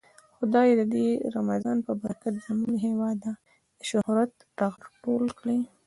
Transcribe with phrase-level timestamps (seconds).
[0.37, 3.31] خدايه د دې رمضان په برکت زمونږ له هيواده
[3.77, 5.59] د شهرت ټغر ټول کړې.